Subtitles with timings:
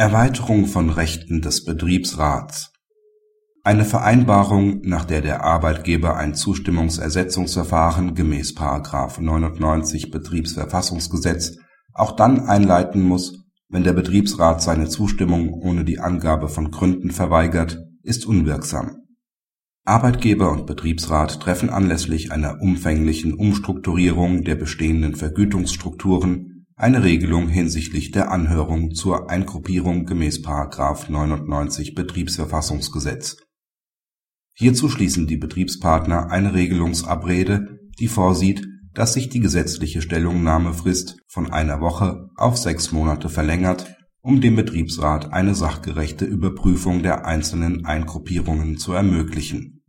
[0.00, 2.72] Erweiterung von Rechten des Betriebsrats
[3.64, 8.56] Eine Vereinbarung, nach der der Arbeitgeber ein Zustimmungsersetzungsverfahren gemäß§
[9.20, 11.56] 99 Betriebsverfassungsgesetz
[11.94, 17.80] auch dann einleiten muss, wenn der Betriebsrat seine Zustimmung ohne die Angabe von Gründen verweigert,
[18.04, 18.98] ist unwirksam.
[19.84, 26.47] Arbeitgeber und Betriebsrat treffen anlässlich einer umfänglichen Umstrukturierung der bestehenden Vergütungsstrukturen
[26.78, 30.44] eine Regelung hinsichtlich der Anhörung zur Eingruppierung gemäß§
[31.10, 33.36] 99 Betriebsverfassungsgesetz.
[34.54, 38.64] Hierzu schließen die Betriebspartner eine Regelungsabrede, die vorsieht,
[38.94, 45.32] dass sich die gesetzliche Stellungnahmefrist von einer Woche auf sechs Monate verlängert, um dem Betriebsrat
[45.32, 49.82] eine sachgerechte Überprüfung der einzelnen Eingruppierungen zu ermöglichen.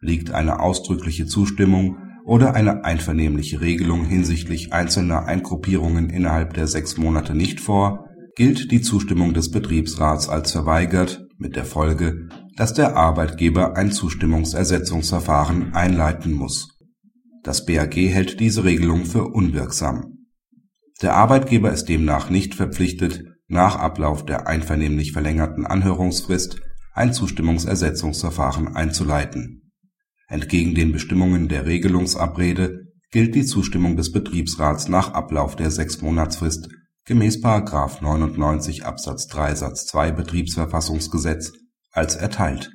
[0.00, 7.36] Liegt eine ausdrückliche Zustimmung oder eine einvernehmliche Regelung hinsichtlich einzelner Eingruppierungen innerhalb der sechs Monate
[7.36, 13.76] nicht vor, gilt die Zustimmung des Betriebsrats als verweigert, mit der Folge, dass der Arbeitgeber
[13.76, 16.76] ein Zustimmungsersetzungsverfahren einleiten muss.
[17.44, 20.26] Das BAG hält diese Regelung für unwirksam.
[21.02, 26.60] Der Arbeitgeber ist demnach nicht verpflichtet, nach Ablauf der einvernehmlich verlängerten Anhörungsfrist
[26.92, 29.65] ein Zustimmungsersetzungsverfahren einzuleiten
[30.28, 36.68] Entgegen den Bestimmungen der Regelungsabrede gilt die Zustimmung des Betriebsrats nach Ablauf der Sechsmonatsfrist
[37.04, 37.42] gemäß§
[38.02, 41.52] 99 Absatz 3 Satz 2 Betriebsverfassungsgesetz
[41.92, 42.72] als erteilt.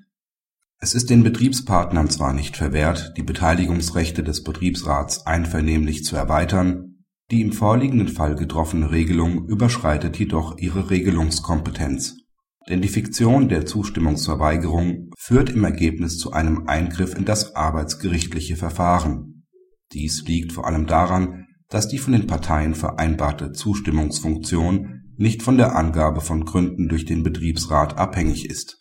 [0.79, 7.41] Es ist den Betriebspartnern zwar nicht verwehrt, die Beteiligungsrechte des Betriebsrats einvernehmlich zu erweitern, die
[7.41, 12.20] im vorliegenden Fall getroffene Regelung überschreitet jedoch ihre Regelungskompetenz
[12.69, 19.45] denn die Fiktion der Zustimmungsverweigerung führt im Ergebnis zu einem Eingriff in das arbeitsgerichtliche Verfahren.
[19.93, 25.75] Dies liegt vor allem daran, dass die von den Parteien vereinbarte Zustimmungsfunktion nicht von der
[25.75, 28.79] Angabe von Gründen durch den Betriebsrat abhängig ist.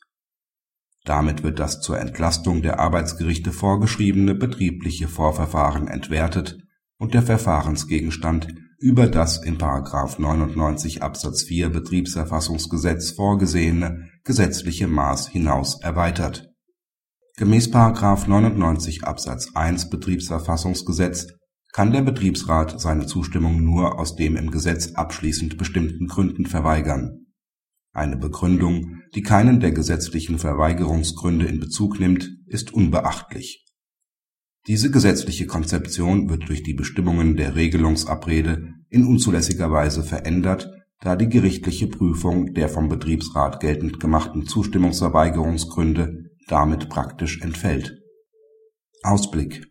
[1.05, 6.59] Damit wird das zur Entlastung der Arbeitsgerichte vorgeschriebene betriebliche Vorverfahren entwertet
[6.99, 9.59] und der Verfahrensgegenstand über das in§
[10.21, 16.49] 99 Absatz 4 Betriebsverfassungsgesetz vorgesehene gesetzliche Maß hinaus erweitert.
[17.37, 17.71] Gemäß§
[18.29, 21.27] 99 Absatz 1 Betriebsverfassungsgesetz
[21.73, 27.27] kann der Betriebsrat seine Zustimmung nur aus dem im Gesetz abschließend bestimmten Gründen verweigern.
[27.93, 33.70] Eine Begründung, die keinen der gesetzlichen Verweigerungsgründe in Bezug nimmt, ist unbeachtlich
[34.71, 40.71] diese gesetzliche Konzeption wird durch die Bestimmungen der Regelungsabrede in unzulässiger Weise verändert,
[41.01, 47.99] da die gerichtliche Prüfung der vom Betriebsrat geltend gemachten Zustimmungsverweigerungsgründe damit praktisch entfällt.
[49.03, 49.67] Ausblick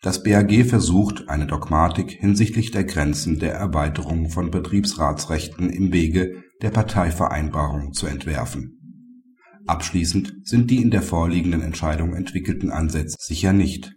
[0.00, 6.70] Das BAG versucht, eine Dogmatik hinsichtlich der Grenzen der Erweiterung von Betriebsratsrechten im Wege der
[6.70, 9.02] Parteivereinbarung zu entwerfen.
[9.66, 13.94] Abschließend sind die in der vorliegenden Entscheidung entwickelten Ansätze sicher nicht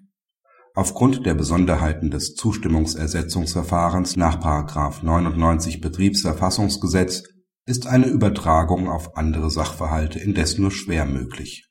[0.77, 4.39] Aufgrund der Besonderheiten des Zustimmungsersetzungsverfahrens nach§
[5.03, 7.23] 99 Betriebsverfassungsgesetz
[7.65, 11.67] ist eine Übertragung auf andere Sachverhalte indes nur schwer möglich